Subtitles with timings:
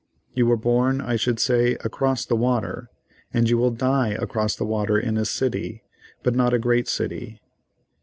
[0.33, 2.89] You were born, I should say, across the water,
[3.31, 5.83] and you will die across the water in a city,
[6.23, 7.39] but not a great city.